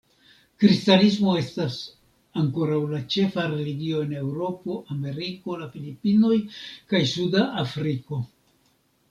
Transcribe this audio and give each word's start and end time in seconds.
Kristanismo 0.61 1.33
estas 1.41 1.75
ankoraŭ 2.43 2.79
la 2.93 3.01
ĉefa 3.17 3.45
religio 3.51 4.01
en 4.07 4.17
Eŭropo, 4.23 4.79
Ameriko, 4.97 5.59
la 5.61 5.69
Filipinoj 5.77 6.41
kaj 6.95 7.05
Suda 7.15 7.45
Afriko. 7.67 8.23